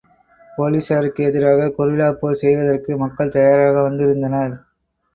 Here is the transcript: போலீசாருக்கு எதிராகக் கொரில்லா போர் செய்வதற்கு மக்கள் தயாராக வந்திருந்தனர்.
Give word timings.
போலீசாருக்கு 0.51 1.21
எதிராகக் 1.25 1.75
கொரில்லா 1.77 2.09
போர் 2.15 2.41
செய்வதற்கு 2.41 2.97
மக்கள் 2.97 3.33
தயாராக 3.37 3.81
வந்திருந்தனர். 3.81 4.55